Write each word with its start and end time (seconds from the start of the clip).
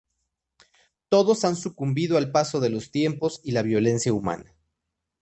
Todos 1.09 1.45
han 1.45 1.55
sucumbido 1.55 2.17
al 2.17 2.31
paso 2.31 2.59
de 2.59 2.71
los 2.71 2.89
tiempos 2.89 3.39
y 3.43 3.51
la 3.51 3.61
violencia 3.61 4.11
humana. 4.11 4.55